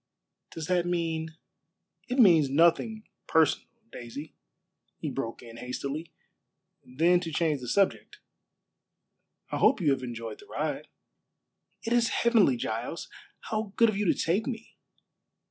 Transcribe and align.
"Does 0.49 0.65
that 0.65 0.87
mean" 0.87 1.37
"It 2.09 2.17
means 2.17 2.49
nothing 2.49 3.03
personal, 3.27 3.67
Daisy," 3.91 4.33
he 4.97 5.11
broke 5.11 5.43
in 5.43 5.57
hastily; 5.57 6.11
then 6.83 7.19
to 7.19 7.31
change 7.31 7.61
the 7.61 7.67
subject, 7.67 8.17
"I 9.51 9.57
hope 9.57 9.79
you 9.79 9.91
have 9.91 10.01
enjoyed 10.01 10.39
the 10.39 10.47
ride." 10.47 10.87
"It 11.83 11.93
is 11.93 12.09
heavenly, 12.09 12.57
Giles. 12.57 13.09
How 13.41 13.73
good 13.75 13.89
of 13.89 13.95
you 13.95 14.05
to 14.11 14.15
take 14.15 14.47
me!" 14.47 14.75